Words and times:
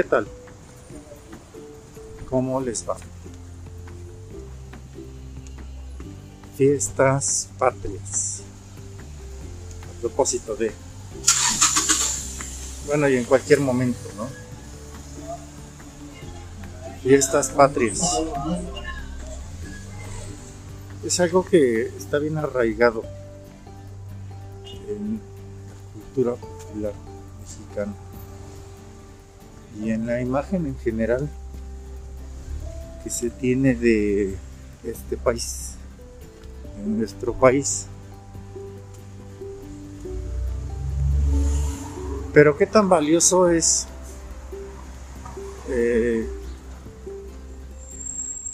¿qué 0.00 0.08
tal? 0.08 0.26
¿Cómo 2.30 2.58
les 2.58 2.88
va? 2.88 2.96
Fiestas 6.56 7.50
patrias. 7.58 8.40
A 9.84 10.00
propósito 10.00 10.56
de... 10.56 10.72
Bueno, 12.86 13.10
y 13.10 13.16
en 13.18 13.24
cualquier 13.24 13.60
momento, 13.60 14.00
¿no? 14.16 14.26
Fiestas 17.02 17.50
patrias. 17.50 18.00
Es 21.04 21.20
algo 21.20 21.44
que 21.44 21.88
está 21.88 22.18
bien 22.18 22.38
arraigado 22.38 23.02
en 24.64 25.20
la 25.68 25.92
cultura 25.92 26.34
popular 26.36 26.94
mexicana 27.42 28.09
y 29.78 29.90
en 29.90 30.06
la 30.06 30.20
imagen 30.20 30.66
en 30.66 30.76
general 30.78 31.28
que 33.04 33.10
se 33.10 33.30
tiene 33.30 33.74
de 33.74 34.36
este 34.84 35.16
país, 35.16 35.74
en 36.78 36.98
nuestro 36.98 37.32
país. 37.34 37.86
Pero 42.32 42.56
qué 42.56 42.66
tan 42.66 42.88
valioso 42.88 43.50
es 43.50 43.86
eh, 45.68 46.28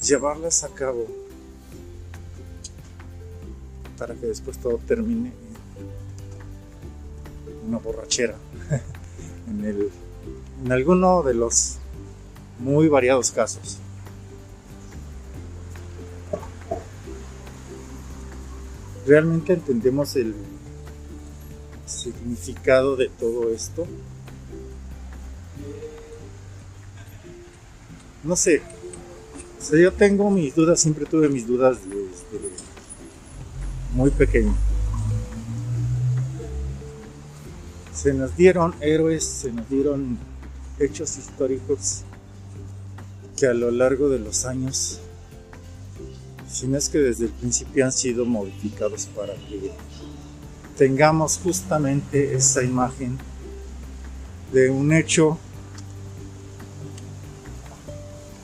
llevarlas 0.00 0.64
a 0.64 0.68
cabo 0.68 1.06
para 3.98 4.14
que 4.14 4.26
después 4.26 4.58
todo 4.58 4.78
termine 4.86 5.32
en 7.46 7.68
una 7.68 7.78
borrachera, 7.78 8.36
en, 9.48 9.64
el, 9.64 9.90
en 10.65 10.73
alguno 10.73 11.23
de 11.23 11.35
los 11.35 11.79
muy 12.59 12.88
variados 12.88 13.30
casos. 13.30 13.79
¿Realmente 19.07 19.52
entendemos 19.52 20.16
el 20.16 20.35
significado 21.87 22.97
de 22.97 23.09
todo 23.09 23.52
esto? 23.52 23.87
No 28.24 28.35
sé. 28.35 28.63
yo 29.71 29.93
tengo 29.93 30.29
mis 30.30 30.54
dudas, 30.57 30.80
siempre 30.80 31.07
tuve 31.07 31.29
mis 31.29 31.47
dudas 31.47 31.79
desde 31.85 32.51
muy 33.95 34.10
pequeño. 34.10 34.54
Se 37.96 38.12
nos 38.12 38.36
dieron 38.36 38.74
héroes, 38.80 39.24
se 39.24 39.50
nos 39.50 39.68
dieron 39.70 40.18
hechos 40.78 41.16
históricos 41.16 42.02
que 43.36 43.46
a 43.46 43.54
lo 43.54 43.70
largo 43.70 44.10
de 44.10 44.18
los 44.18 44.44
años 44.44 45.00
si 46.48 46.68
no 46.68 46.78
es 46.78 46.88
que 46.88 46.98
desde 46.98 47.26
el 47.26 47.32
principio 47.32 47.84
han 47.84 47.92
sido 47.92 48.24
modificados 48.24 49.06
para 49.06 49.34
que 49.34 49.72
tengamos 50.76 51.38
justamente 51.42 52.34
esa 52.34 52.62
imagen 52.62 53.18
de 54.52 54.70
un 54.70 54.92
hecho 54.92 55.38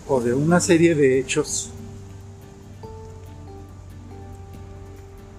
o 0.09 0.21
de 0.21 0.35
una 0.35 0.61
serie 0.61 0.95
de 0.95 1.21
hechos 1.21 1.71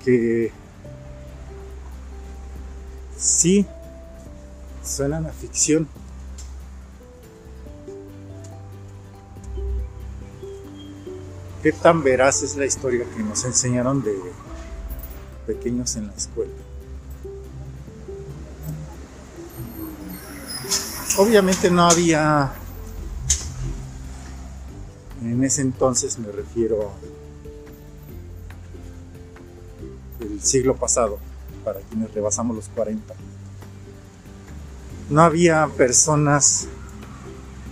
que 0.04 0.52
sí 3.18 3.66
suenan 4.84 5.26
a 5.26 5.30
ficción 5.30 5.88
qué 11.64 11.72
tan 11.72 12.04
veraz 12.04 12.44
es 12.44 12.58
la 12.58 12.66
historia 12.66 13.06
que 13.16 13.24
nos 13.24 13.46
enseñaron 13.46 14.04
de 14.04 14.14
pequeños 15.48 15.96
en 15.96 16.08
la 16.08 16.14
escuela. 16.14 16.52
Obviamente 21.18 21.70
no 21.70 21.84
había, 21.84 22.52
en 25.22 25.44
ese 25.44 25.62
entonces 25.62 26.18
me 26.18 26.32
refiero 26.32 26.92
el 30.20 30.42
siglo 30.42 30.76
pasado, 30.76 31.20
para 31.64 31.80
quienes 31.82 32.14
rebasamos 32.14 32.56
los 32.56 32.68
40. 32.70 33.14
No 35.10 35.22
había 35.22 35.68
personas 35.78 36.68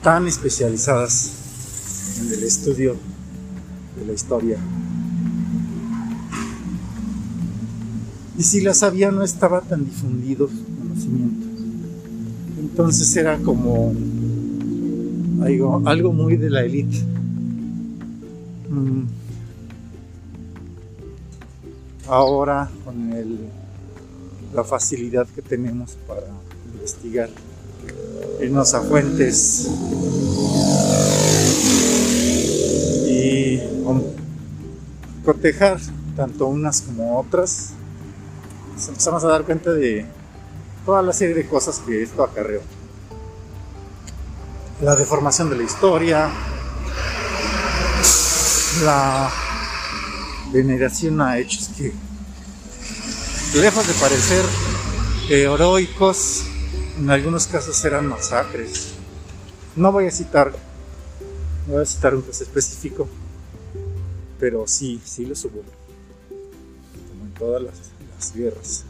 tan 0.04 0.28
especializadas 0.28 1.32
en 2.22 2.34
el 2.34 2.44
estudio 2.44 2.96
la 4.06 4.14
historia. 4.14 4.58
Y 8.38 8.44
si 8.44 8.62
la 8.62 8.74
sabía 8.74 9.12
no 9.12 9.24
estaba 9.24 9.62
tan 9.62 9.86
difundido 9.86 10.48
su 10.48 10.66
conocimiento. 10.78 11.48
Entonces 12.60 13.16
era 13.16 13.38
como 13.38 13.94
algo, 15.44 15.82
algo 15.86 16.14
muy 16.14 16.38
de 16.38 16.50
la 16.50 16.64
élite. 16.64 16.98
Mm. 18.70 19.04
Ahora 22.08 22.70
con 22.84 23.14
el, 23.14 23.40
la 24.54 24.64
facilidad 24.64 25.28
que 25.28 25.42
tenemos 25.42 25.98
para 26.08 26.28
investigar, 26.74 27.30
irnos 28.40 28.74
a 28.74 28.82
fuentes 28.82 29.70
cotejar 35.24 35.80
tanto 36.16 36.48
unas 36.48 36.82
como 36.82 37.20
otras, 37.20 37.70
nos 38.74 38.88
empezamos 38.88 39.24
a 39.24 39.28
dar 39.28 39.44
cuenta 39.44 39.72
de 39.72 40.06
toda 40.86 41.02
la 41.02 41.14
serie 41.14 41.36
de 41.36 41.48
cosas 41.48 41.80
que 41.80 42.04
esto 42.04 42.24
acarreó. 42.24 42.62
La 44.82 44.96
deformación 44.96 45.50
de 45.50 45.58
la 45.58 45.64
historia, 45.64 46.30
la 48.84 49.30
veneración 50.52 51.22
a 51.22 51.38
hechos 51.38 51.70
que, 51.78 51.94
lejos 53.54 53.88
de 53.88 53.94
parecer 53.94 54.46
heroicos, 55.30 56.44
en 57.02 57.10
algunos 57.10 57.48
casos 57.48 57.84
eran 57.84 58.06
masacres. 58.06 58.94
No 59.76 59.92
voy 59.92 60.06
a 60.06 60.12
citar, 60.12 60.54
no 61.68 61.74
voy 61.74 61.82
a 61.82 61.86
citar 61.86 62.14
un 62.14 62.22
caso 62.22 62.44
específico, 62.44 63.08
pero 64.40 64.68
sí, 64.68 65.02
sí 65.04 65.26
lo 65.26 65.34
hubo. 65.34 65.64
Como 67.10 67.26
en 67.26 67.34
todas 67.34 67.64
las, 67.64 68.36
guerras. 68.36 68.84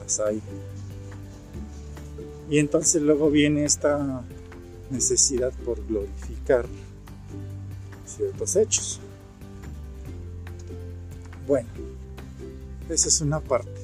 Las 0.00 0.18
hay. 0.18 0.42
Y 2.50 2.58
entonces 2.58 3.00
luego 3.00 3.30
viene 3.30 3.64
esta 3.64 4.24
necesidad 4.90 5.52
por 5.64 5.86
glorificar 5.86 6.66
ciertos 8.04 8.56
hechos. 8.56 8.98
Bueno, 11.46 11.68
esa 12.88 13.06
es 13.06 13.20
una 13.20 13.38
parte. 13.38 13.79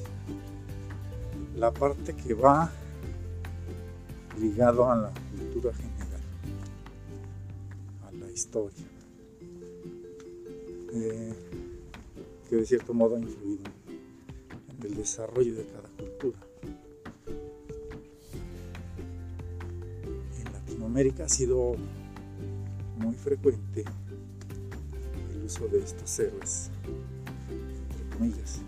La 1.57 1.71
parte 1.71 2.15
que 2.15 2.33
va 2.33 2.71
ligado 4.39 4.89
a 4.89 4.95
la 4.95 5.11
cultura 5.35 5.73
general, 5.73 6.21
a 8.07 8.11
la 8.11 8.31
historia 8.31 8.85
que 12.49 12.55
de 12.55 12.65
cierto 12.65 12.93
modo 12.93 13.15
ha 13.15 13.19
influido 13.19 13.63
en 14.79 14.85
el 14.85 14.95
desarrollo 14.95 15.55
de 15.55 15.65
cada 15.65 15.89
cultura. 15.89 16.37
En 20.37 20.53
Latinoamérica 20.53 21.25
ha 21.25 21.29
sido 21.29 21.75
muy 22.97 23.15
frecuente 23.15 23.83
el 25.33 25.43
uso 25.43 25.67
de 25.67 25.79
estos 25.79 26.19
héroes, 26.19 26.69
entre 26.85 28.17
comillas, 28.17 28.61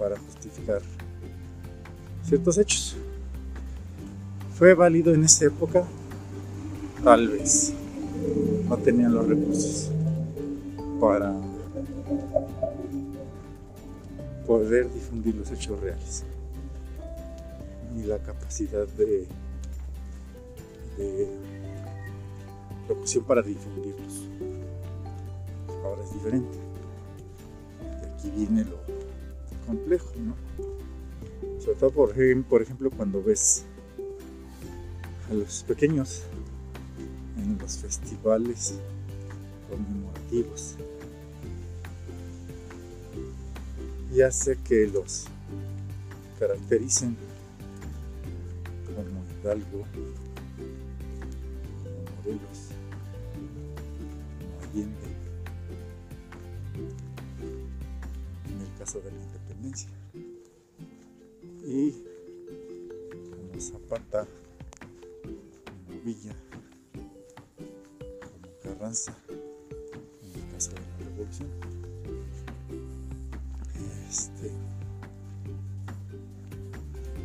para 0.00 0.18
justificar 0.18 0.80
ciertos 2.24 2.56
hechos. 2.56 2.96
¿Fue 4.54 4.72
válido 4.72 5.12
en 5.12 5.24
esa 5.24 5.44
época? 5.44 5.84
Tal 7.04 7.28
vez 7.28 7.74
no 8.66 8.78
tenían 8.78 9.14
los 9.14 9.28
recursos 9.28 9.90
para 10.98 11.34
poder 14.46 14.90
difundir 14.92 15.34
los 15.34 15.50
hechos 15.50 15.78
reales 15.80 16.24
ni 17.94 18.04
la 18.04 18.18
capacidad 18.18 18.86
de, 18.88 19.26
de 20.96 21.28
locución 22.88 23.24
para 23.24 23.42
difundirlos. 23.42 24.28
Ahora 25.84 26.02
es 26.04 26.12
diferente. 26.12 26.58
De 28.00 28.06
aquí 28.06 28.30
viene 28.30 28.64
lo 28.64 28.99
complejo, 29.70 30.12
¿no? 30.18 30.34
Sobre 31.60 31.76
todo, 31.76 31.90
por, 31.90 32.44
por 32.44 32.62
ejemplo, 32.62 32.90
cuando 32.90 33.22
ves 33.22 33.64
a 35.30 35.34
los 35.34 35.62
pequeños 35.62 36.24
en 37.36 37.56
los 37.58 37.78
festivales 37.78 38.80
conmemorativos. 39.68 40.74
Y 44.12 44.22
hace 44.22 44.56
que 44.56 44.88
los 44.88 45.26
caractericen 46.40 47.16
como 48.86 49.24
Hidalgo, 49.40 49.86
como 51.84 52.16
Morelos, 52.16 52.70
como 54.40 54.60
Allende, 54.68 55.08
en 58.48 58.60
el 58.60 58.78
caso 58.78 58.98
de 59.00 59.12
la 59.12 59.39
Y 61.66 61.92
como 61.92 63.60
Zapata, 63.60 64.26
como 65.86 66.00
Villa, 66.02 66.34
como 66.94 68.48
Carranza, 68.62 69.14
en 69.28 70.40
el 70.42 70.52
caso 70.52 70.70
de 70.70 70.76
la 70.80 71.10
revolución. 71.10 71.48
Este, 74.08 74.50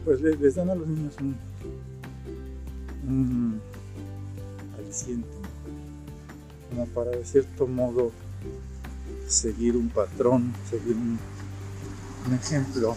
pues 0.04 0.22
le- 0.22 0.36
les 0.36 0.56
dan 0.56 0.70
a 0.70 0.76
los 0.76 0.88
niños 0.88 1.16
un, 1.22 1.36
un 3.08 3.62
aliciente, 4.78 5.28
como 6.70 6.86
para 6.88 7.12
de 7.12 7.26
cierto 7.26 7.66
modo 7.66 8.12
seguir 9.28 9.76
un 9.78 9.90
patrón, 9.90 10.54
seguir 10.70 10.96
un, 10.96 11.18
un 12.27 12.33
ejemplo. 12.33 12.95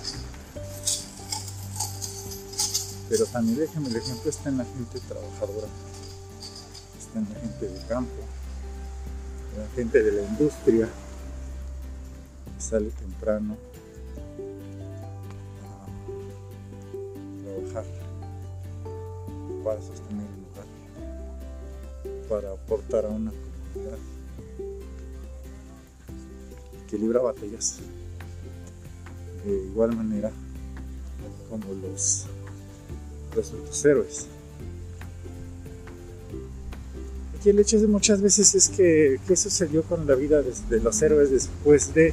Pero 3.08 3.26
también 3.26 3.62
ejemplo, 3.62 3.90
el 3.90 3.96
ejemplo 3.96 4.30
está 4.30 4.48
en 4.50 4.58
la 4.58 4.64
gente 4.64 5.00
trabajadora, 5.00 5.66
está 6.98 7.18
en 7.18 7.28
la 7.32 7.40
gente 7.40 7.68
de 7.68 7.86
campo, 7.86 8.22
en 9.54 9.62
la 9.62 9.68
gente 9.74 10.02
de 10.02 10.12
la 10.12 10.22
industria, 10.28 10.88
que 12.54 12.62
sale 12.62 12.90
temprano 12.90 13.56
a 17.32 17.72
trabajar 17.72 17.84
para 19.64 19.80
sostener 19.80 20.26
el 20.26 20.42
lugar, 20.42 20.66
para 22.28 22.52
aportar 22.52 23.06
a 23.06 23.08
una 23.08 23.32
comunidad 23.32 23.98
que 26.90 26.98
libra 26.98 27.20
batallas 27.20 27.80
de 29.52 29.66
igual 29.66 29.96
manera 29.96 30.30
como 31.48 31.64
los 31.74 32.26
los 33.36 33.84
héroes. 33.84 34.26
Aquí 37.38 37.50
el 37.50 37.58
hecho 37.60 37.78
de 37.80 37.86
muchas 37.86 38.20
veces 38.20 38.54
es 38.54 38.68
que 38.68 39.20
qué 39.26 39.36
sucedió 39.36 39.84
con 39.84 40.06
la 40.06 40.14
vida 40.16 40.42
de, 40.42 40.52
de 40.68 40.80
los 40.80 41.00
héroes 41.02 41.30
después 41.30 41.94
de 41.94 42.12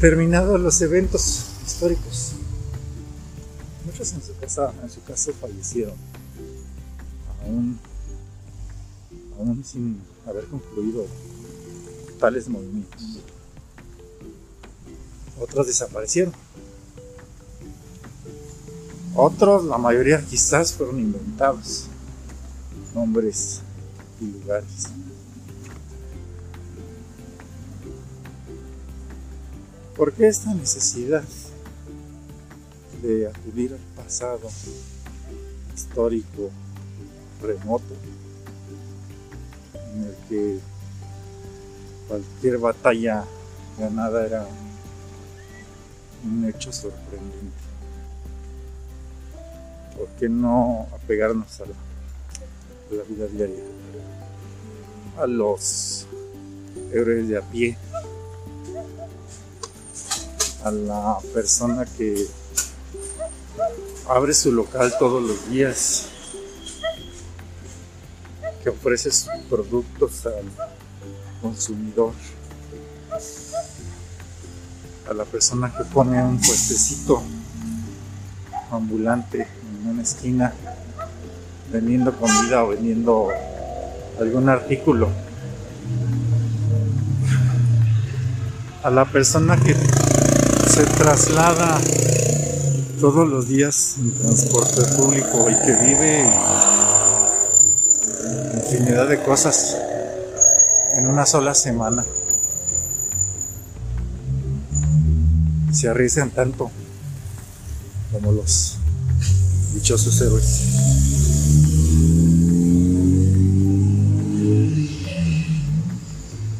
terminados 0.00 0.60
los 0.60 0.80
eventos 0.80 1.46
históricos. 1.66 2.34
Muchos 3.84 4.12
en 4.12 4.22
su 4.22 4.36
casa, 4.38 4.72
en 4.82 4.90
su 4.90 5.02
caso 5.02 5.32
fallecieron, 5.32 5.94
aún, 7.42 7.78
aún 9.36 9.64
sin 9.64 10.00
haber 10.26 10.44
concluido 10.44 11.06
tales 12.20 12.48
movimientos. 12.48 13.18
Otros 15.40 15.66
desaparecieron. 15.66 16.32
Otros, 19.14 19.64
la 19.64 19.78
mayoría 19.78 20.24
quizás 20.24 20.72
fueron 20.72 20.98
inventados. 21.00 21.86
Nombres 22.94 23.60
y 24.20 24.26
lugares. 24.26 24.86
¿Por 29.96 30.12
qué 30.12 30.28
esta 30.28 30.54
necesidad 30.54 31.24
de 33.02 33.26
acudir 33.28 33.72
al 33.72 34.04
pasado 34.04 34.48
histórico, 35.74 36.50
remoto, 37.42 37.94
en 39.94 40.04
el 40.04 40.16
que 40.28 40.58
cualquier 42.08 42.58
batalla 42.58 43.24
ganada 43.78 44.26
era 44.26 44.48
un 46.24 46.44
hecho 46.48 46.72
sorprendente? 46.72 47.68
¿Por 49.96 50.08
qué 50.18 50.28
no 50.28 50.86
apegarnos 50.94 51.60
a 51.60 51.64
la, 51.66 53.02
vida 53.04 53.26
diaria? 53.26 53.64
A 55.18 55.26
los 55.26 56.06
héroes 56.92 57.28
de 57.28 57.38
a 57.38 57.42
pie, 57.42 57.76
a 60.64 60.70
la 60.70 61.18
persona 61.34 61.84
que 61.84 62.26
abre 64.08 64.32
su 64.32 64.52
local 64.52 64.92
todos 64.98 65.22
los 65.22 65.50
días, 65.50 66.06
que 68.62 68.70
ofrece 68.70 69.10
sus 69.10 69.30
productos 69.50 70.26
al 70.26 70.44
consumidor, 71.42 72.12
a 75.08 75.14
la 75.14 75.24
persona 75.24 75.72
que 75.76 75.84
pone 75.84 76.22
un 76.22 76.38
puestecito 76.38 77.22
ambulante 78.70 79.48
en 79.82 79.90
una 79.90 80.02
esquina 80.02 80.52
vendiendo 81.72 82.12
comida 82.12 82.64
o 82.64 82.68
vendiendo 82.68 83.28
algún 84.20 84.48
artículo. 84.48 85.08
A 88.82 88.90
la 88.90 89.04
persona 89.06 89.56
que 89.56 89.74
se 89.74 90.84
traslada 90.84 91.78
todos 93.00 93.28
los 93.28 93.48
días 93.48 93.96
en 93.98 94.12
transporte 94.12 94.82
público 94.96 95.48
y 95.48 95.54
que 95.64 95.72
vive 95.86 96.30
infinidad 98.54 99.08
de 99.08 99.22
cosas 99.22 99.76
en 100.94 101.06
una 101.06 101.24
sola 101.24 101.54
semana. 101.54 102.04
Se 105.72 105.88
arriesgan 105.88 106.30
tanto 106.30 106.70
como 108.12 108.32
los 108.32 108.78
dichosos 109.74 110.20
héroes. 110.20 110.62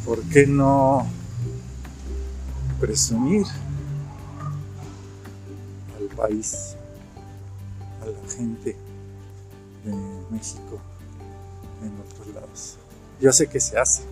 ¿Por 0.05 0.23
qué 0.25 0.47
no 0.47 1.07
presumir 2.81 3.47
al 5.99 6.17
país, 6.17 6.77
a 8.03 8.07
la 8.07 8.31
gente 8.31 8.77
de 9.85 9.95
México 10.31 10.81
en 11.83 11.93
otros 12.00 12.35
lados? 12.35 12.77
Yo 13.21 13.33
sé 13.33 13.49
que 13.49 13.59
se 13.59 13.79
hace. 13.79 14.03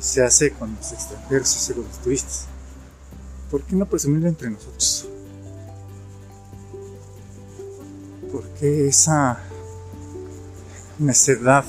Se 0.00 0.22
hace 0.22 0.50
con 0.52 0.74
los 0.74 0.92
extranjeros, 0.92 1.48
se 1.48 1.58
hace 1.58 1.74
con 1.74 1.84
los 1.84 1.98
turistas. 1.98 2.46
¿Por 3.50 3.62
qué 3.62 3.76
no 3.76 3.86
presumirlo 3.86 4.28
entre 4.28 4.50
nosotros? 4.50 5.08
¿Por 8.32 8.44
qué 8.58 8.88
esa 8.88 9.40
necedad 10.98 11.64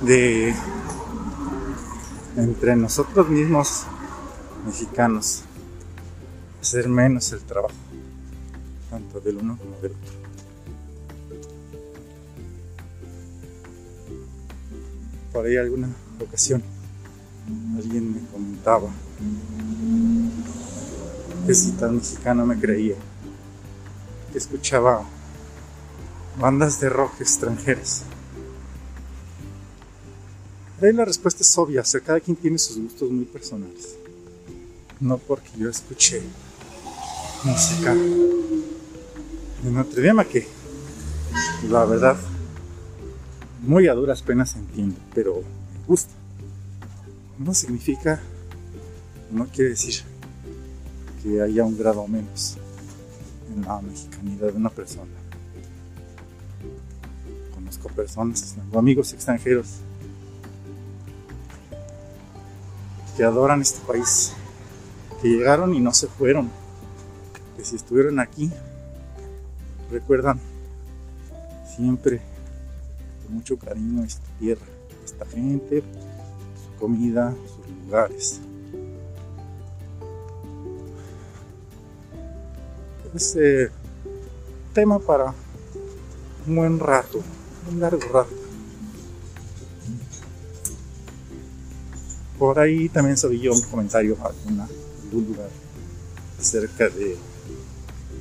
de 0.00 0.54
entre 2.36 2.76
nosotros 2.76 3.28
mismos 3.28 3.84
mexicanos 4.66 5.42
hacer 6.60 6.88
menos 6.88 7.32
el 7.32 7.40
trabajo 7.40 7.74
tanto 8.90 9.20
del 9.20 9.38
uno 9.38 9.58
como 9.58 9.76
del 9.80 9.92
otro 9.92 10.12
por 15.32 15.46
ahí 15.46 15.56
alguna 15.56 15.88
ocasión 16.20 16.62
alguien 17.76 18.14
me 18.14 18.20
comentaba 18.30 18.88
tan 21.78 21.96
mexicano 21.96 22.44
me 22.44 22.58
creía 22.58 22.94
escuchaba 24.34 25.02
bandas 26.38 26.78
de 26.78 26.90
rock 26.90 27.22
extranjeras 27.22 28.04
Ahí 30.82 30.92
la 30.92 31.06
respuesta 31.06 31.42
es 31.42 31.58
obvia, 31.58 31.80
o 31.80 31.84
sea, 31.84 32.00
cada 32.00 32.20
quien 32.20 32.36
tiene 32.36 32.56
sus 32.56 32.78
gustos 32.78 33.10
muy 33.10 33.24
personales. 33.24 33.96
No 35.00 35.18
porque 35.18 35.48
yo 35.58 35.68
escuché 35.68 36.22
música 37.42 37.92
en 39.64 39.76
otro 39.76 40.00
idioma 40.00 40.24
que 40.24 40.46
la 41.68 41.84
verdad 41.84 42.16
muy 43.62 43.88
a 43.88 43.94
duras 43.94 44.22
penas 44.22 44.54
entiendo, 44.54 44.94
pero 45.12 45.42
me 45.72 45.86
gusta. 45.88 46.12
No 47.40 47.52
significa, 47.54 48.20
no 49.32 49.46
quiere 49.48 49.70
decir 49.70 50.04
que 51.22 51.42
haya 51.42 51.64
un 51.64 51.78
grado 51.78 52.06
menos 52.06 52.58
en 53.54 53.62
la 53.62 53.80
mexicanidad 53.80 54.52
de 54.52 54.56
una 54.56 54.70
persona 54.70 55.18
conozco 57.68 57.88
personas, 57.90 58.54
tengo 58.54 58.78
amigos 58.78 59.12
extranjeros 59.12 59.80
que 63.14 63.24
adoran 63.24 63.60
este 63.60 63.84
país, 63.86 64.32
que 65.20 65.28
llegaron 65.28 65.74
y 65.74 65.80
no 65.80 65.92
se 65.92 66.06
fueron, 66.06 66.50
que 67.56 67.64
si 67.64 67.76
estuvieron 67.76 68.20
aquí, 68.20 68.50
recuerdan 69.90 70.40
siempre 71.76 72.22
con 73.24 73.34
mucho 73.34 73.58
cariño 73.58 74.04
esta 74.04 74.26
tierra, 74.38 74.66
esta 75.04 75.26
gente, 75.26 75.82
su 75.82 76.80
comida, 76.80 77.34
sus 77.54 77.84
lugares. 77.84 78.40
Es 83.14 83.36
eh, 83.36 83.70
tema 84.74 84.98
para 84.98 85.34
un 86.46 86.56
buen 86.56 86.78
rato, 86.78 87.22
un 87.70 87.80
largo 87.80 88.00
rato. 88.12 88.30
Por 92.38 92.58
ahí 92.58 92.88
también 92.88 93.16
subí 93.16 93.40
yo 93.40 93.52
un 93.52 93.62
comentario 93.62 94.16
alguna, 94.22 94.68
algún 95.04 95.36
acerca 96.38 96.88
de 96.88 97.16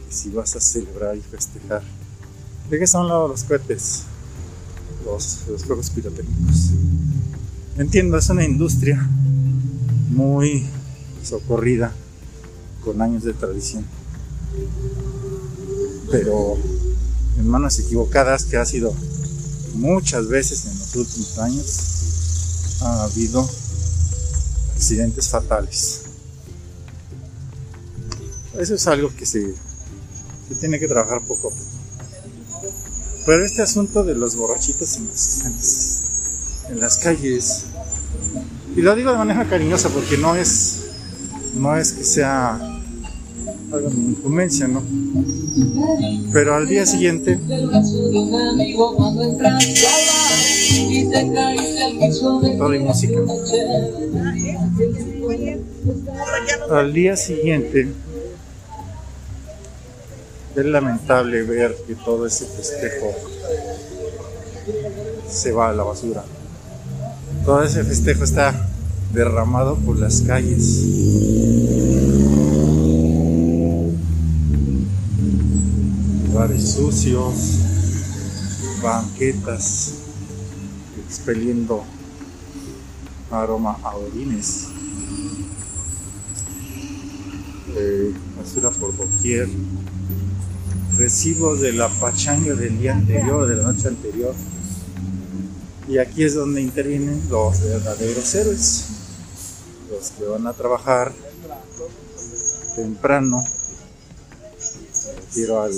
si 0.10 0.30
vas 0.30 0.56
a 0.56 0.62
celebrar 0.62 1.16
y 1.16 1.22
festejar. 1.22 1.84
¿De 2.70 2.80
qué 2.80 2.88
son 2.88 3.08
los 3.08 3.44
cohetes? 3.44 4.04
Los, 5.06 5.48
los 5.48 5.64
juegos 5.64 5.90
pirotécnicos. 5.92 6.72
Entiendo, 7.78 8.18
es 8.18 8.30
una 8.30 8.44
industria 8.44 9.08
muy 10.10 10.66
socorrida, 11.24 11.94
con 12.84 13.02
años 13.02 13.24
de 13.24 13.34
tradición. 13.34 13.86
Pero 16.12 16.58
en 17.38 17.48
manos 17.48 17.80
equivocadas, 17.80 18.46
que 18.46 18.58
ha 18.58 18.66
sido 18.66 18.94
muchas 19.76 20.28
veces 20.28 20.66
en 20.66 20.80
los 20.80 20.96
últimos 20.96 21.38
años, 21.40 22.78
ha 22.82 23.04
habido 23.04 23.48
accidentes 24.76 25.30
fatales. 25.30 26.02
Eso 28.58 28.76
es 28.76 28.88
algo 28.88 29.14
que 29.16 29.26
se, 29.26 29.54
tiene 30.60 30.80
que 30.80 30.88
trabajar 30.88 31.22
poco 31.22 31.50
a 31.50 31.52
poco. 31.52 31.66
Pero 33.26 33.46
este 33.46 33.62
asunto 33.62 34.04
de 34.04 34.16
los 34.16 34.36
borrachitos 34.36 34.96
en 34.98 35.08
las, 35.08 36.64
en 36.70 36.80
las 36.80 36.98
calles, 36.98 37.66
y 38.76 38.82
lo 38.82 38.96
digo 38.96 39.12
de 39.12 39.18
manera 39.18 39.48
cariñosa 39.50 39.90
porque 39.90 40.18
no 40.18 40.36
es, 40.36 40.78
no 41.56 41.78
es 41.78 41.92
que 41.92 42.04
sea 42.04 42.77
de 43.72 44.12
incumbencia, 44.12 44.68
¿no? 44.68 44.82
Pero 46.32 46.56
al 46.56 46.68
día 46.68 46.86
siguiente, 46.86 47.38
todo 52.58 52.74
y 52.74 52.80
música. 52.80 53.20
Al 56.70 56.94
día 56.94 57.18
siguiente, 57.18 57.90
es 60.56 60.66
lamentable 60.66 61.44
ver 61.44 61.76
que 61.86 61.96
todo 61.96 62.26
ese 62.26 62.46
festejo 62.46 63.14
se 65.30 65.52
va 65.52 65.70
a 65.70 65.74
la 65.74 65.84
basura. 65.84 66.24
Todo 67.46 67.64
ese 67.64 67.84
festejo 67.84 68.24
está 68.24 68.68
derramado 69.14 69.76
por 69.76 70.00
las 70.00 70.22
calles. 70.22 72.07
Lugares 76.38 76.74
sucios, 76.74 77.34
banquetas, 78.84 79.94
expeliendo 81.04 81.84
aroma 83.32 83.80
a 83.82 83.96
orines. 83.96 84.68
Eh, 87.76 88.14
basura 88.38 88.70
por 88.70 88.96
doquier, 88.96 89.50
recibos 91.00 91.60
de 91.60 91.74
la 91.74 91.90
pachanga 91.90 92.54
del 92.54 92.78
día 92.78 92.94
anterior, 92.94 93.48
de 93.48 93.56
la 93.56 93.72
noche 93.72 93.88
anterior. 93.88 94.36
Y 95.88 95.98
aquí 95.98 96.24
es 96.24 96.36
donde 96.36 96.62
intervienen 96.62 97.20
los 97.32 97.62
verdaderos 97.62 98.36
héroes, 98.36 98.86
los 99.90 100.12
que 100.12 100.26
van 100.26 100.46
a 100.46 100.54
trabajar 100.54 101.12
temprano. 102.76 103.44
Al, 105.38 105.72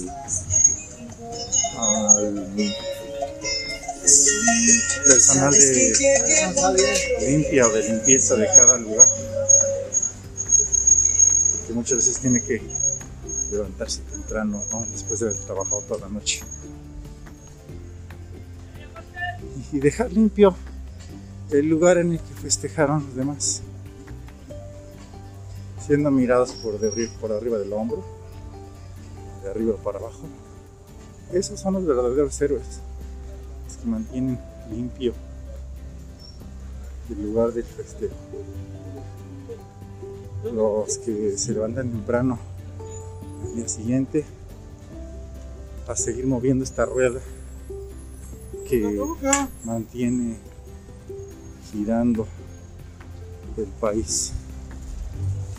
al 1.80 2.50
personal 5.06 5.52
de 5.52 7.28
limpia 7.28 7.68
de 7.68 7.90
limpieza 7.90 8.36
de 8.36 8.46
cada 8.48 8.78
lugar. 8.78 9.08
Que 11.68 11.74
muchas 11.74 11.98
veces 11.98 12.20
tiene 12.20 12.42
que 12.42 12.62
levantarse 13.52 14.02
temprano, 14.02 14.64
¿no? 14.72 14.86
después 14.92 15.20
de 15.20 15.28
haber 15.28 15.40
trabajado 15.42 15.82
toda 15.84 16.02
la 16.02 16.10
noche. 16.10 16.42
Y 19.72 19.80
dejar 19.80 20.12
limpio 20.12 20.56
el 21.52 21.68
lugar 21.68 21.98
en 21.98 22.14
el 22.14 22.20
que 22.20 22.34
festejaron 22.42 23.06
los 23.06 23.16
demás. 23.16 23.62
Siendo 25.86 26.12
mirados 26.12 26.52
por, 26.54 26.80
de, 26.80 27.08
por 27.20 27.32
arriba 27.32 27.58
del 27.58 27.74
hombro, 27.74 28.04
de 29.44 29.50
arriba 29.50 29.76
para 29.84 30.00
abajo. 30.00 30.28
Esos 31.32 31.60
son 31.60 31.76
los 31.76 31.86
verdaderos 31.86 32.42
héroes, 32.42 32.82
los 33.68 33.78
que 33.78 33.86
mantienen 33.88 34.40
limpio 34.72 35.14
el 37.10 37.24
lugar 37.24 37.52
del 37.54 37.64
festejo. 37.64 38.16
Los 40.44 40.98
que 41.00 41.38
se 41.38 41.54
levantan 41.54 41.90
temprano 41.90 42.40
al 43.44 43.56
día 43.56 43.68
siguiente 43.68 44.26
a 45.88 45.96
seguir 45.96 46.26
moviendo 46.28 46.64
esta 46.64 46.86
rueda 46.86 47.20
que 48.68 49.02
mantiene 49.64 50.38
girando 51.72 52.28
el 53.58 53.66
país. 53.66 54.32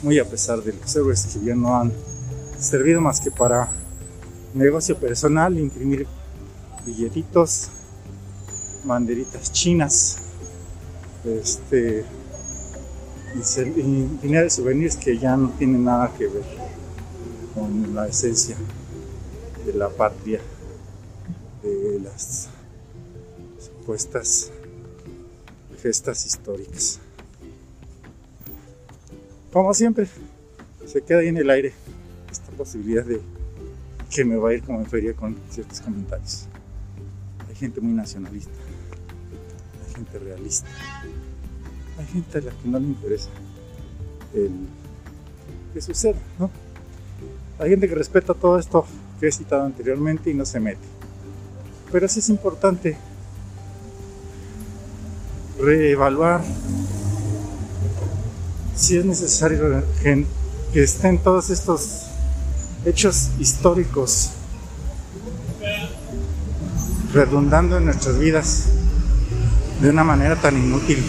Muy 0.02 0.18
a 0.18 0.24
pesar 0.24 0.62
de 0.62 0.72
los 0.72 0.96
héroes 0.96 1.26
que 1.26 1.44
ya 1.44 1.54
no 1.54 1.76
han 1.76 1.92
servido 2.58 3.00
más 3.00 3.20
que 3.20 3.30
para 3.30 3.68
negocio 4.54 4.96
personal, 4.96 5.58
imprimir 5.58 6.06
billetitos, 6.84 7.68
banderitas 8.84 9.52
chinas, 9.52 10.18
este, 11.24 12.04
dinero 14.22 14.44
de 14.44 14.50
souvenirs 14.50 14.96
que 14.96 15.18
ya 15.18 15.36
no 15.36 15.50
tienen 15.50 15.84
nada 15.84 16.12
que 16.16 16.26
ver 16.26 16.42
con 17.54 17.94
la 17.94 18.08
esencia 18.08 18.56
de 19.64 19.74
la 19.74 19.88
patria, 19.88 20.40
de 21.62 22.00
las 22.00 22.48
supuestas 23.58 24.50
gestas 25.82 26.26
históricas. 26.26 26.98
Como 29.52 29.74
siempre, 29.74 30.08
se 30.86 31.02
queda 31.02 31.18
ahí 31.18 31.28
en 31.28 31.36
el 31.36 31.50
aire 31.50 31.72
esta 32.30 32.50
posibilidad 32.52 33.04
de 33.04 33.20
que 34.10 34.24
me 34.24 34.36
va 34.36 34.50
a 34.50 34.54
ir 34.54 34.62
como 34.62 34.80
en 34.80 34.86
feria 34.86 35.14
con 35.14 35.36
ciertos 35.50 35.80
comentarios. 35.80 36.46
Hay 37.48 37.54
gente 37.54 37.80
muy 37.80 37.92
nacionalista, 37.92 38.50
hay 39.86 39.94
gente 39.94 40.18
realista, 40.18 40.68
hay 41.98 42.06
gente 42.06 42.38
a 42.38 42.40
la 42.40 42.50
que 42.50 42.68
no 42.68 42.78
le 42.80 42.86
interesa 42.86 43.28
el 44.34 44.50
que 45.72 45.80
suceda, 45.80 46.18
¿no? 46.38 46.50
Hay 47.58 47.70
gente 47.70 47.88
que 47.88 47.94
respeta 47.94 48.34
todo 48.34 48.58
esto 48.58 48.84
que 49.20 49.28
he 49.28 49.32
citado 49.32 49.64
anteriormente 49.64 50.30
y 50.30 50.34
no 50.34 50.44
se 50.44 50.58
mete. 50.58 50.80
Pero 51.92 52.08
sí 52.08 52.20
es 52.20 52.28
importante 52.28 52.96
reevaluar 55.58 56.42
si 58.74 58.96
es 58.96 59.04
necesario 59.04 59.84
que 60.72 60.82
estén 60.82 61.18
todos 61.18 61.50
estos 61.50 62.09
hechos 62.84 63.30
históricos 63.38 64.30
redundando 67.12 67.76
en 67.76 67.86
nuestras 67.86 68.18
vidas 68.18 68.66
de 69.80 69.90
una 69.90 70.04
manera 70.04 70.36
tan 70.36 70.56
inútil. 70.56 71.04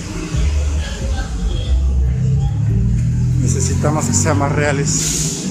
Necesitamos 3.42 4.06
que 4.06 4.13
sean 4.13 4.40
más 4.40 4.51
reales, 4.51 5.46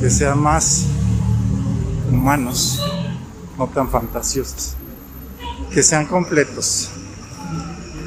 que 0.00 0.10
sean 0.10 0.38
más 0.38 0.84
humanos, 2.10 2.80
no 3.58 3.68
tan 3.68 3.88
fantasiosos, 3.88 4.74
que 5.72 5.82
sean 5.82 6.06
completos, 6.06 6.90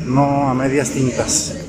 no 0.05 0.49
a 0.49 0.53
medias 0.53 0.89
tintas. 0.91 1.64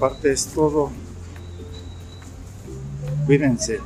Parte 0.00 0.32
es 0.32 0.46
todo. 0.46 0.90
Cuídense. 3.26 3.78